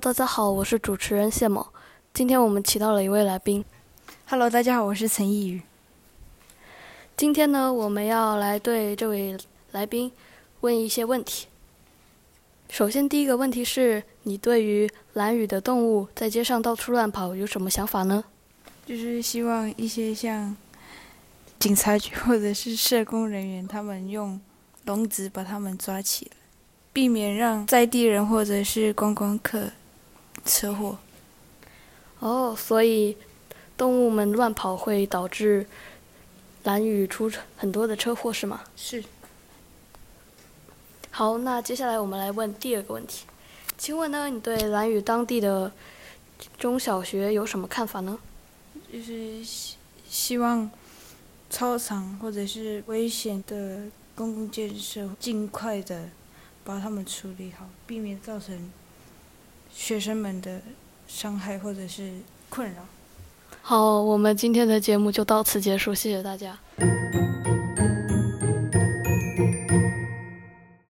[0.00, 1.66] 大家好，我是主持人谢某。
[2.14, 3.64] 今天我们请到了一位来宾。
[4.26, 5.60] Hello，大家好，我是陈奕宇。
[7.16, 9.36] 今天呢，我们要来对这位
[9.72, 10.12] 来宾
[10.60, 11.48] 问一些问题。
[12.70, 18.22] 首先，第一个问题是你对于蓝雨的动物在街上到处乱跑有什么想法呢？
[18.86, 20.56] 就是希望一些像
[21.58, 24.40] 警察局或者是社工人员，他们用
[24.84, 26.36] 笼子把他们抓起来，
[26.96, 29.70] 避免让在地人或者是观光客
[30.46, 30.96] 车祸。
[32.20, 33.14] 哦，所以
[33.76, 35.66] 动物们乱跑会导致
[36.64, 38.62] 蓝雨出很多的车祸，是吗？
[38.74, 39.04] 是。
[41.10, 43.26] 好，那接下来我们来问第二个问题，
[43.76, 45.70] 请问呢，你对蓝雨当地的
[46.56, 48.18] 中小学有什么看法呢？
[48.90, 49.76] 就是希
[50.08, 50.70] 希望
[51.50, 53.82] 操场或者是危险的
[54.14, 56.08] 公共建设尽快的
[56.66, 58.70] 把他们处理好，避免造成
[59.72, 60.60] 学生们的
[61.06, 62.14] 伤害或者是
[62.50, 62.84] 困扰。
[63.62, 66.58] 好，我们今天的节目就到此结束，谢谢大家。